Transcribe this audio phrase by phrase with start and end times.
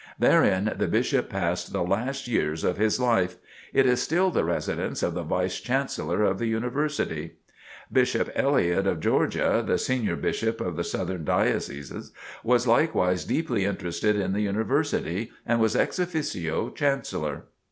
[0.17, 3.35] Therein the Bishop passed the last years of his life.
[3.71, 7.33] It is still the residence of the Vice Chancellor of the University.
[7.93, 14.15] Bishop Elliott of Georgia, the senior Bishop of the Southern Dioceses, was likewise deeply interested
[14.15, 17.43] in the University and was ex officio Chancellor.